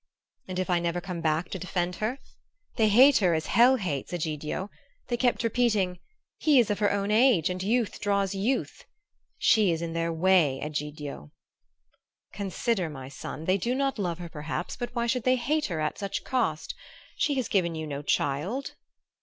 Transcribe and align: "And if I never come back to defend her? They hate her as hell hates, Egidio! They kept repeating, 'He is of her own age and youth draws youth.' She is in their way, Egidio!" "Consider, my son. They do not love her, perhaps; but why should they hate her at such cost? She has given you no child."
"And 0.47 0.57
if 0.57 0.67
I 0.67 0.79
never 0.79 0.99
come 0.99 1.21
back 1.21 1.49
to 1.51 1.59
defend 1.59 1.97
her? 1.97 2.17
They 2.75 2.89
hate 2.89 3.19
her 3.19 3.35
as 3.35 3.45
hell 3.45 3.75
hates, 3.75 4.11
Egidio! 4.11 4.71
They 5.09 5.15
kept 5.15 5.43
repeating, 5.43 5.99
'He 6.39 6.57
is 6.57 6.71
of 6.71 6.79
her 6.79 6.91
own 6.91 7.11
age 7.11 7.51
and 7.51 7.61
youth 7.61 7.99
draws 7.99 8.33
youth.' 8.33 8.83
She 9.37 9.71
is 9.71 9.79
in 9.79 9.93
their 9.93 10.11
way, 10.11 10.59
Egidio!" 10.63 11.29
"Consider, 12.33 12.89
my 12.89 13.09
son. 13.09 13.45
They 13.45 13.59
do 13.59 13.75
not 13.75 13.99
love 13.99 14.17
her, 14.17 14.29
perhaps; 14.29 14.75
but 14.75 14.89
why 14.95 15.05
should 15.05 15.21
they 15.21 15.35
hate 15.35 15.67
her 15.67 15.79
at 15.79 15.99
such 15.99 16.23
cost? 16.23 16.73
She 17.15 17.35
has 17.35 17.47
given 17.47 17.75
you 17.75 17.85
no 17.85 18.01
child." 18.01 18.73